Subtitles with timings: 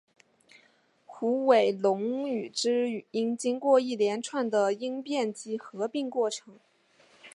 [1.05, 6.57] 虎尾垄语之语音经过一连串的音变及合并过程。